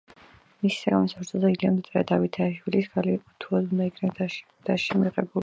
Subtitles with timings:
[0.61, 5.39] მის საგამოცდო ფურცელზე ილიამ დააწერა: „დავითაშვილის ქალი უთუოდ უნდა იქნეს დასში მიღებული“.